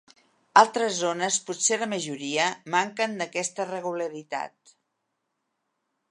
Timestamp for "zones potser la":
0.99-1.87